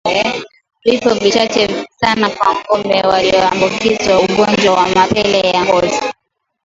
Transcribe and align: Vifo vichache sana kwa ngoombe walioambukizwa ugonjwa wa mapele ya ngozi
Vifo 0.83 1.13
vichache 1.13 1.85
sana 1.99 2.29
kwa 2.29 2.55
ngoombe 2.55 3.01
walioambukizwa 3.01 4.19
ugonjwa 4.19 4.73
wa 4.73 4.89
mapele 4.89 5.39
ya 5.41 5.65
ngozi 5.65 6.01